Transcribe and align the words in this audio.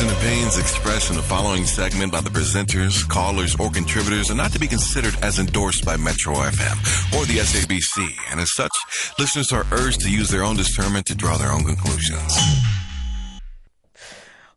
views 0.00 0.12
and 0.12 0.18
opinions 0.18 0.58
expressed 0.58 1.10
in 1.10 1.16
the 1.16 1.22
following 1.22 1.64
segment 1.64 2.12
by 2.12 2.20
the 2.20 2.30
presenters, 2.30 3.06
callers, 3.08 3.56
or 3.58 3.70
contributors 3.70 4.30
are 4.30 4.34
not 4.34 4.52
to 4.52 4.58
be 4.58 4.66
considered 4.66 5.14
as 5.22 5.38
endorsed 5.38 5.84
by 5.84 5.96
Metro 5.96 6.34
FM 6.34 7.18
or 7.18 7.26
the 7.26 7.38
SABC, 7.38 8.14
and 8.30 8.40
as 8.40 8.54
such, 8.54 8.72
listeners 9.18 9.52
are 9.52 9.66
urged 9.72 10.00
to 10.00 10.10
use 10.10 10.28
their 10.30 10.42
own 10.42 10.56
discernment 10.56 11.06
to 11.06 11.14
draw 11.14 11.36
their 11.36 11.52
own 11.52 11.64
conclusions. 11.64 12.79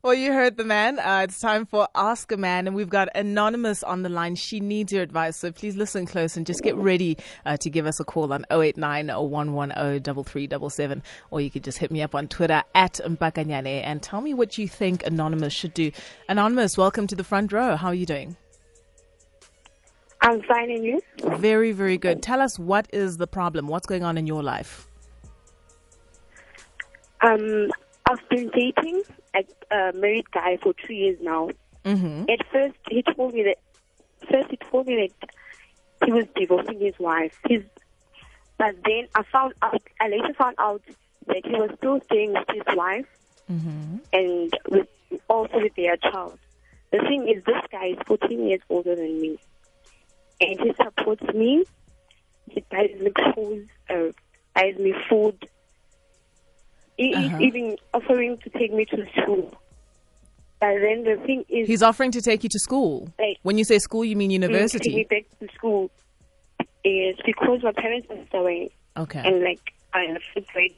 Well, 0.04 0.16
you 0.16 0.34
heard 0.34 0.58
the 0.58 0.66
man. 0.66 1.00
Uh, 1.00 1.22
it's 1.24 1.40
time 1.40 1.66
for 1.66 1.88
Ask 1.96 2.34
a 2.34 2.36
Man, 2.36 2.68
and 2.68 2.76
we've 2.76 2.90
got 2.90 3.08
Anonymous 3.16 3.84
on 3.84 4.04
the 4.04 4.10
line. 4.10 4.36
She 4.36 4.60
needs 4.60 4.92
your 4.92 5.02
advice, 5.02 5.38
so 5.38 5.50
please 5.50 5.78
listen 5.78 6.06
close 6.06 6.36
and 6.36 6.46
just 6.46 6.62
get 6.62 6.76
ready 6.76 7.18
uh, 7.46 7.56
to 7.56 7.70
give 7.70 7.86
us 7.86 8.02
a 8.02 8.04
call 8.04 8.34
on 8.34 8.46
089 8.52 9.08
110 9.08 10.24
3377, 10.26 11.04
or 11.32 11.40
you 11.40 11.50
could 11.50 11.64
just 11.64 11.78
hit 11.78 11.90
me 11.90 12.02
up 12.02 12.16
on 12.16 12.28
Twitter 12.28 12.64
at 12.76 13.00
Mpakanyane 13.06 13.82
and 13.86 14.04
tell 14.04 14.20
me 14.20 14.34
what 14.34 14.58
you 14.58 14.68
think 14.68 15.08
Anonymous 15.08 15.54
should 15.54 15.74
do. 15.74 15.90
Anonymous, 16.28 16.78
welcome 16.78 17.08
to 17.08 17.16
the 17.16 17.24
front 17.24 17.54
row. 17.54 17.78
How 17.78 17.88
are 17.88 17.94
you 17.94 18.06
doing? 18.06 18.36
I'm 20.20 20.42
fine, 20.42 20.70
and 20.70 20.84
you? 20.84 21.02
Very, 21.38 21.72
very 21.72 21.98
good. 21.98 22.22
Tell 22.22 22.42
us 22.42 22.60
what 22.60 22.90
is 22.92 23.16
the 23.16 23.28
problem? 23.28 23.70
What's 23.70 23.88
going 23.88 24.04
on 24.04 24.18
in 24.18 24.28
your 24.28 24.44
life? 24.44 24.86
Um, 27.22 27.72
I've 28.06 28.20
been 28.28 28.50
dating 28.54 29.04
a, 29.36 29.76
a 29.76 29.94
married 29.94 30.30
guy 30.32 30.58
for 30.58 30.74
two 30.74 30.94
years 30.94 31.18
now. 31.22 31.50
Mm-hmm. 31.86 32.30
At 32.30 32.46
first, 32.52 32.76
he 32.90 33.04
told 33.16 33.34
me 33.34 33.44
that. 33.44 33.58
First, 34.30 34.52
he 34.52 34.58
told 34.58 34.88
me 34.88 35.10
that 35.22 35.30
he 36.06 36.12
was 36.14 36.26
divorcing 36.36 36.80
his 36.80 36.98
wife. 36.98 37.38
His, 37.48 37.64
but 38.58 38.76
then 38.86 39.08
I 39.16 39.24
found 39.24 39.54
out. 39.62 39.82
I 40.00 40.08
later 40.08 40.34
found 40.34 40.56
out 40.60 40.82
that 41.28 41.46
he 41.46 41.52
was 41.52 41.72
still 41.78 42.00
staying 42.02 42.34
with 42.34 42.48
his 42.50 42.76
wife 42.76 43.06
Mm-hmm. 43.52 43.98
and 44.14 44.58
with, 44.70 44.88
also 45.28 45.60
with 45.60 45.76
their 45.76 45.98
child. 45.98 46.40
The 46.92 47.00
thing 47.00 47.28
is, 47.28 47.44
this 47.44 47.62
guy 47.72 47.88
is 47.88 47.98
14 48.08 48.48
years 48.48 48.62
older 48.70 48.96
than 48.96 49.20
me, 49.22 49.38
and 50.40 50.60
he 50.60 50.74
supports 50.74 51.24
me. 51.34 51.66
He 52.50 52.64
buys 52.70 52.92
me 53.00 53.12
clothes, 53.12 53.68
uh, 53.90 54.12
buys 54.56 54.78
me 54.78 54.94
food. 55.10 55.50
He 57.04 57.14
Uh-huh. 57.14 57.36
is 57.38 57.42
even 57.42 57.78
offering 57.94 58.38
to 58.38 58.50
take 58.50 58.72
me 58.74 58.86
to 58.86 59.06
school. 59.22 59.54
But 60.62 60.76
then 60.80 61.04
the 61.04 61.18
thing 61.26 61.44
is, 61.50 61.68
He's 61.68 61.84
offering 61.84 62.12
to 62.12 62.22
take 62.22 62.44
you 62.44 62.50
to 62.50 62.60
school. 62.60 63.10
Like- 63.20 63.38
When 63.44 63.58
you 63.58 63.66
say 63.66 63.80
school, 63.80 64.06
you 64.06 64.16
mean 64.16 64.32
mm, 64.32 64.72
take 64.72 64.96
me 64.96 65.04
back 65.10 65.26
to 65.40 65.48
school 65.54 65.92
is 66.86 67.18
because 67.26 67.62
my 67.64 67.72
parents 67.74 68.08
are 68.34 68.40
away, 68.40 68.70
Okay. 68.98 69.22
and 69.26 69.42
like 69.44 69.74
I 69.94 70.02
have 70.06 70.22
to 70.36 70.42
grade 70.54 70.76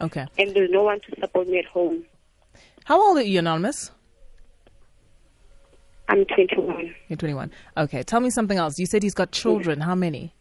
Okay. 0.00 0.26
and 0.38 0.54
there's 0.54 0.70
no 0.70 0.82
one 0.82 1.00
to 1.00 1.20
support 1.20 1.46
me 1.48 1.58
at 1.58 1.66
home. 1.66 2.04
How 2.84 3.00
old 3.00 3.18
are 3.18 3.22
you, 3.22 3.38
Anonymous? 3.38 3.90
I'm 6.08 6.24
21. 6.24 6.94
You're 7.08 7.16
21. 7.16 7.50
Okay. 7.76 8.02
Tell 8.02 8.20
me 8.20 8.28
something 8.30 8.58
else. 8.58 8.78
You 8.78 8.86
said 8.86 9.02
he's 9.02 9.14
got 9.14 9.30
children. 9.32 9.80
How 9.80 9.94
many? 9.94 10.34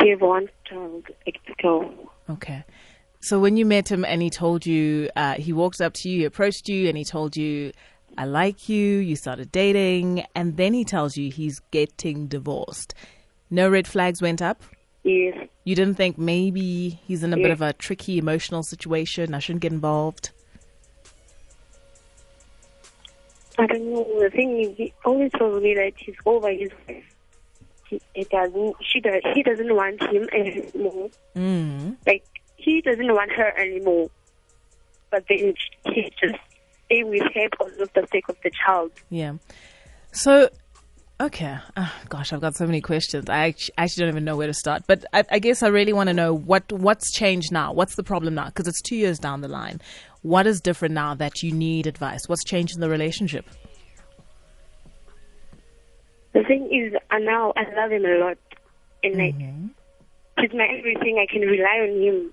He 0.00 0.08
have 0.10 0.22
one 0.22 0.48
child, 0.64 1.04
a 1.26 1.32
girl. 1.62 1.92
Okay. 2.30 2.64
So 3.20 3.38
when 3.38 3.56
you 3.56 3.66
met 3.66 3.90
him 3.90 4.04
and 4.04 4.22
he 4.22 4.30
told 4.30 4.64
you, 4.64 5.10
uh, 5.14 5.34
he 5.34 5.52
walked 5.52 5.80
up 5.80 5.92
to 5.94 6.08
you, 6.08 6.20
he 6.20 6.24
approached 6.24 6.68
you, 6.68 6.88
and 6.88 6.96
he 6.96 7.04
told 7.04 7.36
you, 7.36 7.72
I 8.16 8.24
like 8.24 8.68
you, 8.68 8.98
you 8.98 9.14
started 9.14 9.52
dating, 9.52 10.24
and 10.34 10.56
then 10.56 10.72
he 10.72 10.84
tells 10.84 11.16
you 11.16 11.30
he's 11.30 11.60
getting 11.70 12.28
divorced. 12.28 12.94
No 13.50 13.68
red 13.68 13.86
flags 13.86 14.22
went 14.22 14.40
up? 14.40 14.62
Yes. 15.02 15.48
You 15.64 15.74
didn't 15.74 15.96
think 15.96 16.18
maybe 16.18 17.00
he's 17.06 17.22
in 17.22 17.32
a 17.32 17.36
bit 17.36 17.50
of 17.50 17.62
a 17.62 17.72
tricky 17.72 18.18
emotional 18.18 18.62
situation, 18.62 19.34
I 19.34 19.38
shouldn't 19.38 19.62
get 19.62 19.72
involved? 19.72 20.30
I 23.58 23.66
don't 23.66 23.92
know. 23.92 24.20
The 24.20 24.30
thing 24.30 24.58
is, 24.60 24.76
he 24.76 24.94
always 25.04 25.30
told 25.32 25.62
me 25.62 25.74
that 25.74 25.92
he's 25.96 26.16
over 26.24 26.50
his 26.50 26.70
wife. 26.88 27.04
He, 27.90 28.00
it 28.14 28.30
doesn't. 28.30 28.76
She 28.80 29.00
does. 29.00 29.20
He 29.34 29.42
doesn't 29.42 29.74
want 29.74 30.00
him 30.00 30.28
anymore. 30.32 31.10
Mm. 31.36 31.96
Like 32.06 32.24
he 32.56 32.80
doesn't 32.80 33.12
want 33.12 33.32
her 33.32 33.52
anymore. 33.58 34.10
But 35.10 35.24
then 35.28 35.54
he 35.86 36.12
just 36.20 36.38
stay 36.86 37.02
with 37.02 37.22
her 37.34 37.48
because 37.50 37.78
of 37.78 37.92
the 37.94 38.06
sake 38.12 38.28
of 38.28 38.36
the 38.44 38.50
child. 38.64 38.92
Yeah. 39.08 39.34
So, 40.12 40.48
okay. 41.20 41.58
Oh, 41.76 41.92
gosh, 42.08 42.32
I've 42.32 42.40
got 42.40 42.54
so 42.54 42.64
many 42.64 42.80
questions. 42.80 43.28
I 43.28 43.48
act- 43.48 43.70
actually 43.76 44.02
don't 44.02 44.10
even 44.10 44.24
know 44.24 44.36
where 44.36 44.46
to 44.46 44.54
start. 44.54 44.84
But 44.86 45.04
I, 45.12 45.24
I 45.32 45.38
guess 45.40 45.64
I 45.64 45.68
really 45.68 45.92
want 45.92 46.08
to 46.08 46.14
know 46.14 46.32
what 46.32 46.72
what's 46.72 47.10
changed 47.12 47.50
now. 47.50 47.72
What's 47.72 47.96
the 47.96 48.04
problem 48.04 48.34
now? 48.34 48.46
Because 48.46 48.68
it's 48.68 48.80
two 48.80 48.96
years 48.96 49.18
down 49.18 49.40
the 49.40 49.48
line. 49.48 49.80
What 50.22 50.46
is 50.46 50.60
different 50.60 50.94
now 50.94 51.14
that 51.14 51.42
you 51.42 51.50
need 51.50 51.88
advice? 51.88 52.28
What's 52.28 52.44
changed 52.44 52.76
in 52.76 52.80
the 52.80 52.90
relationship? 52.90 53.46
The 56.32 56.44
thing 56.44 56.68
is, 56.72 56.94
uh, 57.10 57.18
now 57.18 57.52
I 57.56 57.62
love 57.74 57.90
him 57.90 58.04
a 58.04 58.18
lot, 58.18 58.38
and 59.02 59.16
like 59.16 59.34
he's 60.38 60.52
my 60.54 60.66
everything. 60.78 61.18
I 61.18 61.26
can 61.30 61.42
rely 61.42 61.80
on 61.82 62.00
him. 62.00 62.32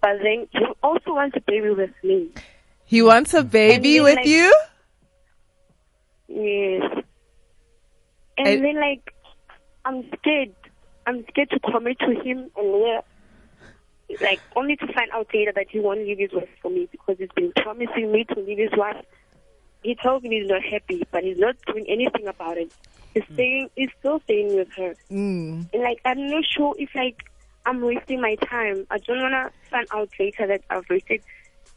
But 0.00 0.18
then 0.22 0.46
he 0.52 0.64
also 0.82 1.14
wants 1.14 1.36
a 1.36 1.40
baby 1.40 1.70
with 1.70 1.90
me. 2.04 2.30
He 2.84 3.02
wants 3.02 3.34
a 3.34 3.42
baby 3.42 3.94
then, 3.94 4.04
with 4.04 4.16
like- 4.16 4.26
you. 4.26 4.54
Yes. 6.28 7.04
And 8.36 8.48
I- 8.48 8.56
then 8.56 8.76
like 8.76 9.12
I'm 9.84 10.04
scared. 10.18 10.54
I'm 11.06 11.24
scared 11.28 11.50
to 11.50 11.58
commit 11.60 11.98
to 12.00 12.10
him 12.20 12.50
and 12.54 12.80
yeah, 12.82 13.00
like 14.20 14.40
only 14.56 14.76
to 14.76 14.86
find 14.92 15.10
out 15.12 15.28
later 15.32 15.52
that 15.54 15.68
he 15.70 15.80
won't 15.80 16.00
leave 16.00 16.18
his 16.18 16.32
wife 16.32 16.48
for 16.60 16.70
me 16.70 16.86
because 16.90 17.16
he's 17.18 17.30
been 17.34 17.50
promising 17.56 18.12
me 18.12 18.24
to 18.24 18.40
leave 18.40 18.58
his 18.58 18.76
wife. 18.76 19.02
He 19.82 19.94
told 19.94 20.22
me 20.22 20.40
he's 20.40 20.48
not 20.48 20.62
happy, 20.62 21.06
but 21.10 21.24
he's 21.24 21.38
not 21.38 21.56
doing 21.66 21.86
anything 21.88 22.26
about 22.26 22.58
it. 22.58 22.70
He's 23.26 23.34
staying 23.34 23.70
he's 23.76 23.90
still 23.98 24.20
staying 24.20 24.56
with 24.56 24.68
her. 24.76 24.94
Mm. 25.10 25.68
And 25.72 25.82
like 25.82 26.00
I'm 26.04 26.30
not 26.30 26.44
sure 26.44 26.74
if 26.78 26.94
like 26.94 27.22
I'm 27.66 27.80
wasting 27.80 28.20
my 28.20 28.34
time. 28.36 28.86
I 28.90 28.98
don't 28.98 29.20
wanna 29.20 29.50
find 29.70 29.86
out 29.92 30.08
later 30.18 30.46
that 30.46 30.62
I've 30.70 30.88
wasted 30.88 31.22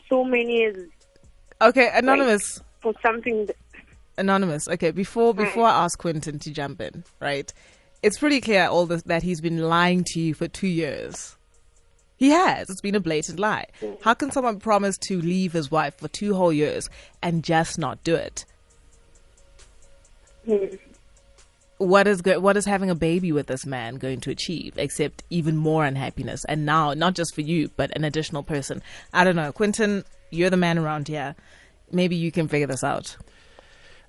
so 0.09 0.23
many 0.23 0.57
years 0.57 0.89
Okay, 1.61 1.89
anonymous. 1.93 2.59
for 2.81 2.93
something 3.03 3.45
that, 3.45 3.55
Anonymous. 4.17 4.67
Okay, 4.67 4.91
before 4.91 5.33
before 5.33 5.67
I 5.67 5.83
ask 5.85 5.97
Quentin 5.99 6.39
to 6.39 6.51
jump 6.51 6.81
in, 6.81 7.03
right? 7.19 7.51
It's 8.03 8.17
pretty 8.17 8.41
clear 8.41 8.65
all 8.67 8.87
this 8.87 9.03
that 9.03 9.21
he's 9.23 9.41
been 9.41 9.59
lying 9.59 10.03
to 10.07 10.19
you 10.19 10.33
for 10.33 10.47
two 10.47 10.67
years. 10.67 11.37
He 12.17 12.29
has. 12.29 12.69
It's 12.69 12.81
been 12.81 12.95
a 12.95 12.99
blatant 12.99 13.39
lie. 13.39 13.65
How 14.01 14.13
can 14.13 14.31
someone 14.31 14.59
promise 14.59 14.97
to 14.99 15.19
leave 15.21 15.53
his 15.53 15.71
wife 15.71 15.97
for 15.97 16.07
two 16.07 16.33
whole 16.35 16.53
years 16.53 16.89
and 17.21 17.43
just 17.43 17.77
not 17.79 18.03
do 18.03 18.15
it? 18.15 18.45
hmm. 20.45 20.65
What 21.81 22.05
is 22.05 22.21
go- 22.21 22.39
what 22.39 22.57
is 22.57 22.65
having 22.65 22.91
a 22.91 22.95
baby 22.95 23.31
with 23.31 23.47
this 23.47 23.65
man 23.65 23.95
going 23.95 24.19
to 24.21 24.29
achieve 24.29 24.77
except 24.77 25.23
even 25.31 25.57
more 25.57 25.83
unhappiness? 25.83 26.45
And 26.45 26.63
now, 26.63 26.93
not 26.93 27.15
just 27.15 27.33
for 27.33 27.41
you, 27.41 27.71
but 27.75 27.89
an 27.95 28.03
additional 28.03 28.43
person. 28.43 28.83
I 29.11 29.23
don't 29.23 29.35
know, 29.35 29.51
Quentin. 29.51 30.03
You're 30.29 30.51
the 30.51 30.57
man 30.57 30.77
around 30.77 31.07
here. 31.07 31.35
Maybe 31.91 32.15
you 32.15 32.31
can 32.31 32.47
figure 32.47 32.67
this 32.67 32.83
out. 32.83 33.17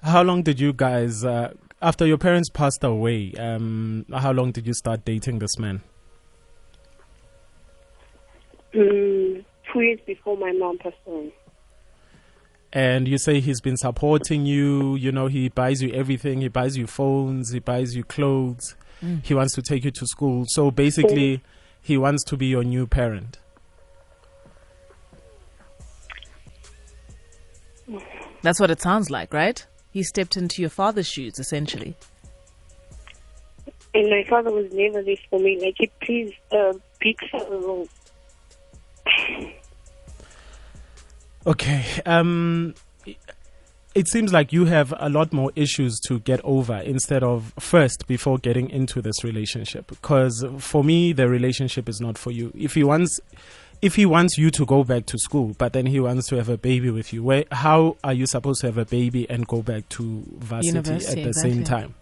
How 0.02 0.22
long 0.22 0.42
did 0.42 0.60
you 0.60 0.74
guys, 0.74 1.24
uh, 1.24 1.54
after 1.80 2.06
your 2.06 2.18
parents 2.18 2.50
passed 2.50 2.84
away, 2.84 3.32
um, 3.38 4.04
how 4.12 4.32
long 4.32 4.52
did 4.52 4.66
you 4.66 4.74
start 4.74 5.06
dating 5.06 5.38
this 5.38 5.58
man? 5.58 5.80
Mm, 8.74 9.44
two 9.72 9.80
years 9.80 10.00
before 10.06 10.36
my 10.36 10.52
mom 10.52 10.76
passed 10.76 10.96
away. 11.06 11.32
And 12.72 13.06
you 13.06 13.18
say 13.18 13.40
he's 13.40 13.60
been 13.60 13.76
supporting 13.76 14.46
you, 14.46 14.96
you 14.96 15.12
know, 15.12 15.26
he 15.26 15.50
buys 15.50 15.82
you 15.82 15.92
everything, 15.92 16.40
he 16.40 16.48
buys 16.48 16.76
you 16.76 16.86
phones, 16.86 17.50
he 17.50 17.58
buys 17.58 17.94
you 17.94 18.02
clothes, 18.02 18.76
mm. 19.02 19.22
he 19.22 19.34
wants 19.34 19.54
to 19.54 19.62
take 19.62 19.84
you 19.84 19.90
to 19.90 20.06
school. 20.06 20.46
So 20.48 20.70
basically, 20.70 21.42
oh. 21.44 21.48
he 21.82 21.98
wants 21.98 22.24
to 22.24 22.36
be 22.36 22.46
your 22.46 22.64
new 22.64 22.86
parent. 22.86 23.38
That's 28.40 28.58
what 28.58 28.70
it 28.70 28.80
sounds 28.80 29.10
like, 29.10 29.34
right? 29.34 29.64
He 29.92 30.02
stepped 30.02 30.36
into 30.36 30.62
your 30.62 30.70
father's 30.70 31.06
shoes, 31.06 31.38
essentially. 31.38 31.94
And 33.94 34.08
my 34.08 34.25
father 34.28 34.50
was 34.50 34.72
never 34.72 35.02
there 35.02 35.16
for 35.28 35.38
me. 35.38 35.60
Like, 35.60 35.75
he 35.76 35.90
plays 36.00 36.32
a 36.50 36.75
big 36.98 37.18
role. 37.32 37.86
Okay. 41.46 41.84
Um, 42.06 42.74
it 43.94 44.08
seems 44.08 44.32
like 44.32 44.52
you 44.52 44.64
have 44.66 44.94
a 44.98 45.08
lot 45.08 45.32
more 45.32 45.52
issues 45.54 46.00
to 46.06 46.20
get 46.20 46.40
over 46.44 46.76
instead 46.76 47.22
of 47.22 47.52
first 47.58 48.06
before 48.06 48.38
getting 48.38 48.70
into 48.70 49.02
this 49.02 49.22
relationship. 49.22 49.86
Because 49.88 50.44
for 50.58 50.82
me, 50.82 51.12
the 51.12 51.28
relationship 51.28 51.88
is 51.88 52.00
not 52.00 52.16
for 52.16 52.30
you. 52.30 52.52
If 52.56 52.74
he 52.74 52.84
wants, 52.84 53.20
if 53.82 53.96
he 53.96 54.06
wants 54.06 54.38
you 54.38 54.50
to 54.52 54.64
go 54.64 54.84
back 54.84 55.06
to 55.06 55.18
school, 55.18 55.54
but 55.58 55.72
then 55.72 55.86
he 55.86 56.00
wants 56.00 56.28
to 56.28 56.36
have 56.36 56.48
a 56.48 56.56
baby 56.56 56.90
with 56.90 57.12
you, 57.12 57.22
where 57.22 57.44
how 57.52 57.96
are 58.02 58.14
you 58.14 58.26
supposed 58.26 58.60
to 58.62 58.68
have 58.68 58.78
a 58.78 58.86
baby 58.86 59.28
and 59.28 59.46
go 59.46 59.62
back 59.62 59.88
to 59.90 60.24
varsity 60.38 60.68
University, 60.68 61.20
at 61.20 61.26
the 61.26 61.34
same 61.34 61.64
time? 61.64 61.94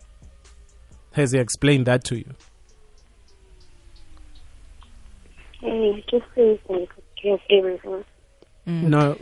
Has 1.12 1.32
he 1.32 1.38
explained 1.38 1.86
that 1.86 2.04
to 2.04 2.18
you? 2.18 2.34
Mm, 5.62 6.04
just 6.08 6.24
saying, 6.36 6.58
like, 6.68 6.88
everything. 8.70 8.90
No. 8.90 9.16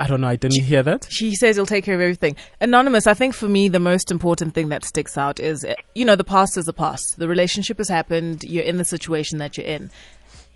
I 0.00 0.08
don't 0.08 0.20
know. 0.20 0.28
I 0.28 0.36
didn't 0.36 0.62
hear 0.62 0.82
that. 0.82 1.06
She 1.08 1.34
says 1.34 1.56
he'll 1.56 1.66
take 1.66 1.84
care 1.84 1.94
of 1.94 2.00
everything. 2.00 2.36
Anonymous, 2.60 3.06
I 3.06 3.14
think 3.14 3.32
for 3.32 3.48
me, 3.48 3.68
the 3.68 3.80
most 3.80 4.10
important 4.10 4.52
thing 4.52 4.68
that 4.70 4.84
sticks 4.84 5.16
out 5.16 5.38
is, 5.38 5.64
eh, 5.64 5.74
you 5.94 6.04
know, 6.04 6.16
the 6.16 6.24
past 6.24 6.56
is 6.56 6.64
the 6.64 6.72
past. 6.72 7.18
The 7.18 7.28
relationship 7.28 7.78
has 7.78 7.88
happened. 7.88 8.42
You're 8.42 8.64
in 8.64 8.76
the 8.76 8.84
situation 8.84 9.38
that 9.38 9.56
you're 9.56 9.66
in. 9.66 9.90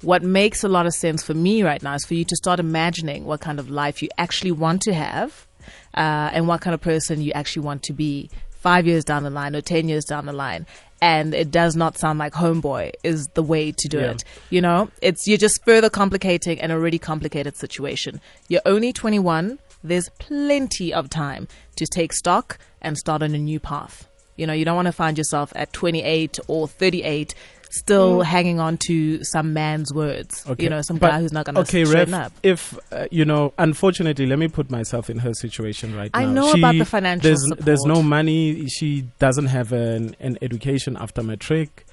What 0.02 0.22
makes 0.22 0.64
a 0.64 0.68
lot 0.68 0.86
of 0.86 0.92
sense 0.92 1.22
for 1.22 1.34
me 1.34 1.62
right 1.62 1.82
now 1.82 1.94
is 1.94 2.04
for 2.04 2.14
you 2.14 2.24
to 2.24 2.36
start 2.36 2.58
imagining 2.60 3.24
what 3.24 3.40
kind 3.40 3.58
of 3.58 3.70
life 3.70 4.02
you 4.02 4.08
actually 4.18 4.52
want 4.52 4.82
to 4.82 4.92
have 4.92 5.46
uh, 5.94 6.30
and 6.32 6.48
what 6.48 6.60
kind 6.60 6.74
of 6.74 6.80
person 6.80 7.20
you 7.20 7.32
actually 7.32 7.62
want 7.62 7.82
to 7.84 7.92
be 7.92 8.30
five 8.58 8.86
years 8.86 9.04
down 9.04 9.22
the 9.22 9.30
line 9.30 9.54
or 9.56 9.60
10 9.60 9.88
years 9.88 10.04
down 10.04 10.26
the 10.26 10.32
line 10.32 10.66
and 11.00 11.32
it 11.32 11.50
does 11.50 11.76
not 11.76 11.96
sound 11.96 12.18
like 12.18 12.32
homeboy 12.32 12.90
is 13.04 13.28
the 13.34 13.42
way 13.42 13.70
to 13.70 13.88
do 13.88 13.98
Yeah. 14.00 14.10
it. 14.10 14.24
You 14.50 14.60
know 14.60 14.90
it's 15.00 15.26
you're 15.28 15.38
just 15.38 15.64
further 15.64 15.88
complicating 15.88 16.60
an 16.60 16.70
already 16.72 16.98
complicated 16.98 17.56
situation. 17.56 18.20
You're 18.48 18.62
only 18.66 18.92
21 18.92 19.58
there's 19.84 20.08
plenty 20.18 20.92
of 20.92 21.08
time 21.08 21.46
to 21.76 21.86
take 21.86 22.12
stock 22.12 22.58
and 22.82 22.98
start 22.98 23.22
on 23.22 23.32
a 23.34 23.38
new 23.38 23.60
path. 23.60 24.08
You 24.36 24.46
know 24.46 24.52
you 24.52 24.64
don't 24.64 24.76
want 24.76 24.86
to 24.86 24.92
find 24.92 25.16
yourself 25.16 25.52
at 25.54 25.72
28 25.72 26.38
or 26.48 26.66
38 26.66 27.34
still 27.70 28.22
hanging 28.22 28.58
on 28.60 28.78
to 28.86 29.22
some 29.24 29.52
man's 29.52 29.92
words 29.92 30.44
you 30.58 30.68
know 30.70 30.80
some 30.82 30.96
But- 30.98 31.10
guy 31.10 31.20
who's 31.20 31.32
not 31.32 31.44
going 31.44 31.54
to 31.56 31.60
okay, 31.62 31.84
straighten 31.84 32.14
Ref, 32.14 32.26
up 32.26 32.32
If 32.42 32.78
uh, 32.92 33.06
you 33.10 33.24
know, 33.24 33.52
unfortunately, 33.58 34.26
let 34.26 34.38
me 34.38 34.48
put 34.48 34.70
myself 34.70 35.10
in 35.10 35.18
her 35.18 35.34
situation 35.34 35.94
right 35.94 36.10
I 36.14 36.24
now. 36.24 36.32
know 36.32 36.52
about 36.52 36.76
the 36.76 36.84
financial 36.84 37.28
There's 37.28 37.44
there's 37.58 37.84
no 37.84 38.02
money. 38.02 38.66
She 38.68 39.02
doesn't 39.18 39.46
have 39.46 39.72
an, 39.72 40.16
an 40.20 40.38
education 40.42 40.96
after 40.98 41.22
matric. 41.22 41.84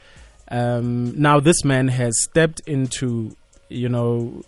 Um, 0.49 1.19
now 1.19 1.39
this 1.39 1.63
man 1.65 1.87
has 1.89 2.21
stepped 2.21 2.61
into 2.67 3.35
you 3.67 3.89
know 3.89 4.43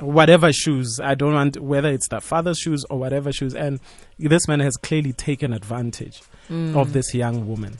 whatever 0.00 0.52
shoes 0.52 1.00
i 1.02 1.16
don't 1.16 1.34
want 1.34 1.58
whether 1.60 1.88
it's 1.90 2.06
the 2.08 2.20
father's 2.20 2.56
shoes 2.56 2.84
or 2.88 2.98
whatever 3.00 3.32
shoes 3.32 3.52
and 3.52 3.80
this 4.16 4.46
man 4.46 4.60
has 4.60 4.76
clearly 4.76 5.12
taken 5.12 5.52
advantage 5.52 6.22
Mm. 6.48 6.76
of 6.76 6.92
this 6.92 7.12
young 7.12 7.48
woman 7.48 7.78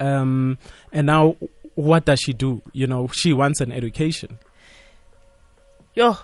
um, 0.00 0.58
and 0.92 1.06
now 1.06 1.36
what 1.74 2.04
does 2.04 2.20
she 2.20 2.32
do? 2.32 2.62
You 2.72 2.86
know 2.86 3.08
she 3.08 3.32
wants 3.32 3.60
an 3.60 3.72
education. 3.72 4.38
Yo 5.94 6.16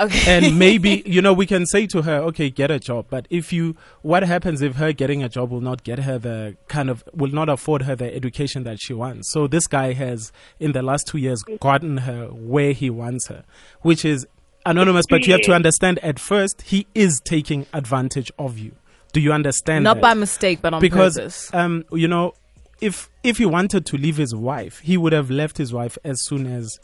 okay. 0.00 0.36
And 0.36 0.58
maybe 0.58 1.02
you 1.06 1.22
know 1.22 1.32
we 1.32 1.46
can 1.46 1.66
say 1.66 1.86
to 1.88 2.02
her 2.02 2.16
okay 2.22 2.50
get 2.50 2.70
a 2.70 2.78
job. 2.78 3.06
But 3.10 3.26
if 3.30 3.52
you 3.52 3.76
what 4.02 4.22
happens 4.22 4.62
if 4.62 4.76
her 4.76 4.92
getting 4.92 5.22
a 5.22 5.28
job 5.28 5.50
will 5.50 5.60
not 5.60 5.84
get 5.84 6.00
her 6.00 6.18
the 6.18 6.56
kind 6.68 6.90
of 6.90 7.04
will 7.14 7.30
not 7.30 7.48
afford 7.48 7.82
her 7.82 7.94
the 7.94 8.14
education 8.14 8.64
that 8.64 8.78
she 8.80 8.92
wants? 8.92 9.30
So 9.32 9.46
this 9.46 9.66
guy 9.66 9.92
has 9.92 10.32
in 10.58 10.72
the 10.72 10.82
last 10.82 11.06
two 11.06 11.18
years 11.18 11.42
gotten 11.60 11.98
her 11.98 12.26
where 12.26 12.72
he 12.72 12.90
wants 12.90 13.28
her 13.28 13.44
which 13.82 14.04
is 14.04 14.26
anonymous. 14.66 15.06
But 15.08 15.26
you 15.26 15.32
have 15.32 15.42
to 15.42 15.54
understand 15.54 15.98
at 16.00 16.18
first 16.18 16.62
he 16.62 16.86
is 16.94 17.20
taking 17.24 17.66
advantage 17.72 18.32
of 18.38 18.58
you. 18.58 18.72
Do 19.12 19.20
you 19.20 19.32
understand 19.32 19.84
not 19.84 19.94
that? 19.94 20.02
by 20.02 20.14
mistake 20.14 20.60
but 20.62 20.72
on 20.72 20.80
because 20.80 21.16
purpose. 21.16 21.52
um 21.52 21.84
you 21.90 22.06
know 22.06 22.34
if 22.80 23.08
if 23.22 23.38
he 23.38 23.44
wanted 23.46 23.84
to 23.86 23.96
leave 23.96 24.16
his 24.16 24.34
wife 24.34 24.78
he 24.80 24.96
would 24.96 25.12
have 25.12 25.30
left 25.30 25.58
his 25.58 25.72
wife 25.72 25.98
as 26.04 26.24
soon 26.24 26.46
as 26.46 26.78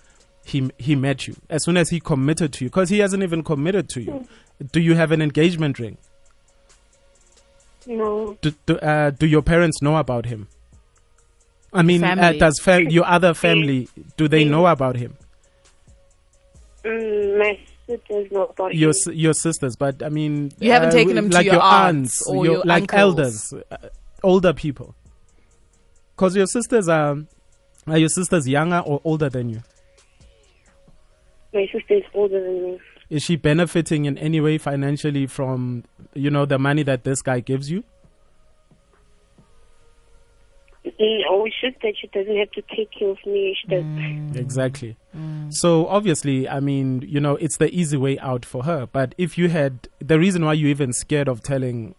he 0.45 0.71
he 0.79 0.95
met 0.95 1.27
you 1.27 1.35
as 1.51 1.65
soon 1.65 1.77
as 1.77 1.91
he 1.91 1.99
committed 2.01 2.53
to 2.53 2.65
you 2.65 2.71
because 2.71 2.89
he 2.91 2.99
hasn't 2.99 3.23
even 3.23 3.43
committed 3.43 3.89
to 3.89 4.01
you 4.03 4.27
do 4.73 4.81
you 4.81 4.95
have 4.95 5.11
an 5.13 5.21
engagement 5.23 5.79
ring 5.79 5.97
No. 7.87 8.37
do, 8.43 8.53
do, 8.67 8.77
uh, 8.79 9.11
do 9.11 9.27
your 9.27 9.43
parents 9.43 9.81
know 9.83 9.97
about 9.97 10.27
him 10.27 10.49
i 11.73 11.83
mean 11.83 12.03
uh, 12.05 12.15
Family. 12.17 12.39
does 12.39 12.59
fa- 12.61 12.91
your 12.91 13.05
other 13.07 13.33
family 13.47 13.89
do 14.17 14.29
they 14.29 14.45
know 14.45 14.67
about 14.67 14.97
him 14.97 15.17
Mm, 16.85 17.39
my 17.39 17.59
sisters 17.89 18.31
know 18.31 18.45
about 18.45 18.73
your 18.75 18.91
him. 18.91 18.95
s- 18.97 19.07
your 19.25 19.35
sisters 19.35 19.75
but 19.77 20.03
i 20.05 20.09
mean 20.09 20.53
You 20.61 20.71
haven't 20.71 20.93
taken 20.93 21.17
them 21.17 21.31
to 21.31 21.43
your 21.45 21.55
your 21.55 21.63
aunts 21.63 22.23
aunts 22.23 22.29
or 22.29 22.45
your, 22.45 22.55
your 22.55 22.65
like 22.65 22.83
uncles. 22.95 23.01
elders 23.01 23.53
uh, 23.73 23.77
older 24.23 24.53
people 24.53 24.95
because 26.17 26.35
your 26.35 26.47
sisters 26.47 26.89
are 26.89 27.17
are 27.87 27.99
your 27.99 28.09
sisters 28.09 28.49
younger 28.49 28.79
or 28.79 29.01
older 29.05 29.29
than 29.29 29.49
you 29.51 29.61
My 31.53 31.67
sister 31.73 31.95
is 31.95 32.05
older 32.15 32.43
than 32.43 32.63
me. 32.63 32.81
is 33.11 33.23
she 33.23 33.37
benefiting 33.37 34.07
in 34.07 34.17
any 34.19 34.41
way 34.41 34.59
financially 34.59 35.27
from 35.27 35.85
you 36.15 36.31
know 36.31 36.47
the 36.47 36.59
money 36.59 36.83
that 36.85 37.05
this 37.05 37.21
guy 37.23 37.41
gives 37.41 37.71
you 37.71 37.85
No, 40.99 41.45
it's 41.45 41.57
just 41.61 41.77
that 41.83 41.95
she 42.01 42.07
doesn't 42.09 42.37
have 42.37 42.51
to 42.53 42.63
take 42.75 42.91
care 42.93 43.09
of 43.11 43.19
me. 43.27 43.55
She 43.61 43.69
does. 43.69 43.83
Mm. 43.85 44.37
exactly 44.37 44.97
so 45.51 45.87
obviously 45.87 46.49
i 46.49 46.59
mean 46.61 47.03
you 47.07 47.21
know 47.21 47.37
it's 47.37 47.59
the 47.59 47.69
easy 47.75 47.97
way 47.97 48.19
out 48.19 48.45
for 48.45 48.65
her 48.65 48.87
but 48.87 49.15
if 49.19 49.37
you 49.39 49.49
had 49.49 49.89
the 50.01 50.19
reason 50.19 50.45
why 50.45 50.53
you're 50.55 50.71
even 50.71 50.93
scared 50.93 51.29
of 51.29 51.43
telling 51.43 51.95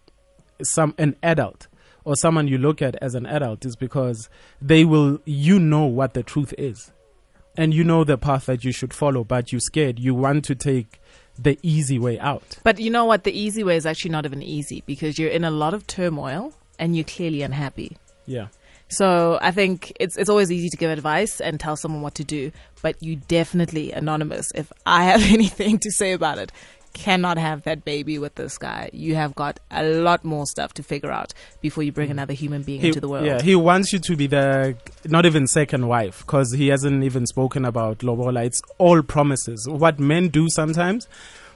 some 0.62 0.94
an 0.98 1.14
adult 1.22 1.67
or 2.08 2.16
someone 2.16 2.48
you 2.48 2.56
look 2.56 2.80
at 2.80 2.96
as 3.02 3.14
an 3.14 3.26
adult 3.26 3.66
is 3.66 3.76
because 3.76 4.30
they 4.62 4.82
will 4.84 5.20
you 5.26 5.58
know 5.58 5.84
what 5.84 6.14
the 6.14 6.22
truth 6.22 6.54
is 6.56 6.90
and 7.54 7.74
you 7.74 7.84
know 7.84 8.02
the 8.02 8.16
path 8.16 8.46
that 8.46 8.64
you 8.64 8.72
should 8.72 8.94
follow 8.94 9.22
but 9.22 9.52
you're 9.52 9.60
scared 9.60 9.98
you 9.98 10.14
want 10.14 10.42
to 10.44 10.54
take 10.54 11.00
the 11.38 11.58
easy 11.62 11.98
way 11.98 12.18
out 12.18 12.56
But 12.64 12.80
you 12.80 12.90
know 12.90 13.04
what? 13.04 13.22
The 13.24 13.38
easy 13.38 13.62
way 13.62 13.76
is 13.76 13.86
actually 13.86 14.10
not 14.10 14.24
even 14.24 14.42
easy 14.42 14.82
because 14.86 15.18
you're 15.18 15.30
in 15.30 15.44
a 15.44 15.50
lot 15.50 15.74
of 15.74 15.86
turmoil 15.86 16.54
and 16.78 16.96
you're 16.96 17.04
clearly 17.04 17.42
unhappy. 17.42 17.96
yeah 18.26 18.48
So 18.88 19.38
I 19.42 19.50
think 19.58 19.92
it's 20.00 20.16
it's 20.16 20.30
always 20.30 20.50
easy 20.50 20.70
to 20.70 20.78
give 20.82 20.90
advice 20.90 21.34
and 21.46 21.60
tell 21.60 21.76
someone 21.76 22.00
what 22.02 22.14
to 22.14 22.24
do, 22.24 22.50
but 22.80 22.94
you 23.02 23.16
definitely 23.28 23.92
anonymous. 23.92 24.50
If 24.54 24.72
I 24.86 25.04
have 25.12 25.22
anything 25.36 25.78
to 25.84 25.90
say 26.00 26.12
about 26.12 26.38
it, 26.38 26.50
cannot 26.98 27.38
have 27.38 27.62
that 27.62 27.84
baby 27.84 28.18
with 28.18 28.34
this 28.34 28.58
guy. 28.58 28.90
You 28.92 29.14
have 29.14 29.34
got 29.36 29.60
a 29.70 29.84
lot 29.84 30.24
more 30.24 30.46
stuff 30.46 30.74
to 30.74 30.82
figure 30.82 31.12
out 31.12 31.32
before 31.60 31.84
you 31.84 31.92
bring 31.92 32.08
mm. 32.08 32.12
another 32.12 32.32
human 32.32 32.62
being 32.62 32.82
into 32.82 33.00
the 33.00 33.08
world. 33.08 33.24
Yeah, 33.24 33.40
he 33.40 33.54
wants 33.54 33.92
you 33.92 34.00
to 34.00 34.16
be 34.16 34.26
the 34.26 34.76
not 35.04 35.24
even 35.24 35.46
second 35.46 35.86
wife 35.86 36.20
because 36.26 36.52
he 36.52 36.68
hasn't 36.68 37.04
even 37.04 37.26
spoken 37.26 37.64
about 37.64 38.02
lobola. 38.02 38.44
It's 38.44 38.60
all 38.78 39.02
promises. 39.02 39.68
What 39.68 40.00
men 40.00 40.28
do 40.28 40.48
sometimes, 40.48 41.06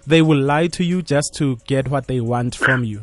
they 0.07 0.23
will 0.23 0.41
lie 0.41 0.69
to 0.69 0.85
you 0.85 1.03
just 1.03 1.35
to 1.39 1.57
get 1.67 1.89
what 1.89 2.07
they 2.07 2.21
want 2.21 2.55
from 2.55 2.85
you. 2.85 3.03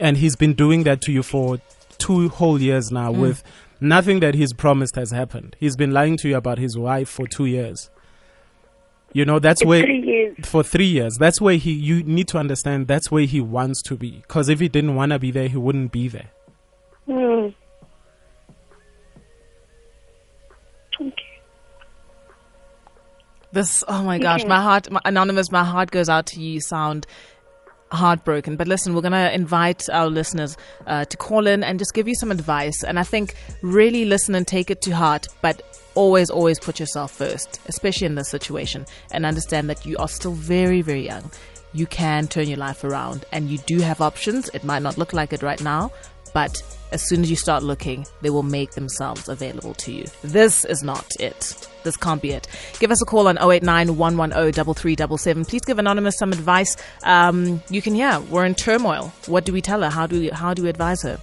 And 0.00 0.16
he's 0.16 0.34
been 0.34 0.54
doing 0.54 0.82
that 0.82 1.00
to 1.02 1.12
you 1.12 1.22
for 1.22 1.60
two 1.98 2.28
whole 2.30 2.60
years 2.60 2.90
now 2.90 3.12
mm. 3.12 3.20
with 3.20 3.44
nothing 3.80 4.18
that 4.20 4.34
he's 4.34 4.52
promised 4.52 4.96
has 4.96 5.12
happened. 5.12 5.54
He's 5.60 5.76
been 5.76 5.92
lying 5.92 6.16
to 6.18 6.28
you 6.28 6.36
about 6.36 6.58
his 6.58 6.76
wife 6.76 7.08
for 7.08 7.28
two 7.28 7.46
years. 7.46 7.90
You 9.14 9.24
know, 9.24 9.38
that's 9.38 9.62
It's 9.62 9.66
where 9.68 9.82
three 9.84 10.02
years. 10.02 10.36
for 10.44 10.62
three 10.62 10.86
years. 10.86 11.16
That's 11.16 11.40
where 11.40 11.54
he. 11.56 11.72
You 11.72 12.02
need 12.02 12.28
to 12.28 12.38
understand. 12.38 12.88
That's 12.88 13.10
where 13.10 13.24
he 13.24 13.40
wants 13.40 13.80
to 13.82 13.96
be. 13.96 14.10
Because 14.22 14.48
if 14.50 14.58
he 14.60 14.68
didn't 14.68 14.96
want 14.96 15.12
to 15.12 15.18
be 15.20 15.30
there, 15.30 15.48
he 15.48 15.56
wouldn't 15.56 15.92
be 15.92 16.08
there. 16.08 16.30
Hmm. 17.06 17.48
Okay. 21.00 21.14
This, 23.52 23.84
oh 23.86 24.02
my 24.02 24.18
gosh, 24.18 24.40
Okay. 24.40 24.48
my 24.48 24.60
heart, 24.60 24.90
my, 24.90 25.00
anonymous, 25.04 25.52
my 25.52 25.62
heart 25.64 25.90
goes 25.92 26.08
out 26.08 26.26
to 26.26 26.40
you. 26.40 26.54
You 26.54 26.60
Sound 26.60 27.06
heartbroken. 27.94 28.56
But 28.56 28.68
listen, 28.68 28.94
we're 28.94 29.02
going 29.02 29.12
to 29.12 29.34
invite 29.34 29.88
our 29.90 30.08
listeners 30.08 30.56
uh, 30.86 31.04
to 31.06 31.16
call 31.16 31.46
in 31.46 31.62
and 31.64 31.78
just 31.78 31.94
give 31.94 32.08
you 32.08 32.14
some 32.14 32.30
advice. 32.30 32.84
And 32.84 32.98
I 32.98 33.02
think 33.02 33.34
really 33.62 34.04
listen 34.04 34.34
and 34.34 34.46
take 34.46 34.70
it 34.70 34.82
to 34.82 34.90
heart, 34.90 35.26
but 35.42 35.62
always, 35.94 36.30
always 36.30 36.58
put 36.58 36.80
yourself 36.80 37.12
first, 37.12 37.60
especially 37.66 38.06
in 38.06 38.14
this 38.14 38.28
situation, 38.28 38.86
and 39.12 39.24
understand 39.24 39.70
that 39.70 39.86
you 39.86 39.96
are 39.98 40.08
still 40.08 40.32
very, 40.32 40.82
very 40.82 41.06
young. 41.06 41.30
You 41.74 41.86
can 41.86 42.28
turn 42.28 42.48
your 42.48 42.56
life 42.58 42.84
around 42.84 43.26
and 43.32 43.50
you 43.50 43.58
do 43.58 43.80
have 43.80 44.00
options. 44.00 44.48
It 44.54 44.64
might 44.64 44.82
not 44.82 44.96
look 44.96 45.12
like 45.12 45.32
it 45.32 45.42
right 45.42 45.60
now, 45.60 45.90
but 46.32 46.62
as 46.92 47.02
soon 47.02 47.22
as 47.22 47.28
you 47.28 47.36
start 47.36 47.64
looking, 47.64 48.06
they 48.22 48.30
will 48.30 48.44
make 48.44 48.70
themselves 48.72 49.28
available 49.28 49.74
to 49.74 49.92
you. 49.92 50.04
This 50.22 50.64
is 50.64 50.84
not 50.84 51.04
it. 51.18 51.68
This 51.82 51.96
can't 51.96 52.22
be 52.22 52.30
it. 52.30 52.46
Give 52.78 52.92
us 52.92 53.02
a 53.02 53.04
call 53.04 53.26
on 53.26 53.36
089 53.38 53.96
110 53.96 54.52
3377. 54.74 55.44
Please 55.44 55.62
give 55.62 55.78
Anonymous 55.78 56.16
some 56.16 56.32
advice. 56.32 56.76
Um, 57.02 57.60
you 57.68 57.82
can 57.82 57.96
yeah, 57.96 58.18
we're 58.18 58.46
in 58.46 58.54
turmoil. 58.54 59.12
What 59.26 59.44
do 59.44 59.52
we 59.52 59.60
tell 59.60 59.82
her? 59.82 59.90
How 59.90 60.06
do 60.06 60.20
we, 60.20 60.28
how 60.28 60.54
do 60.54 60.62
we 60.62 60.68
advise 60.68 61.02
her? 61.02 61.18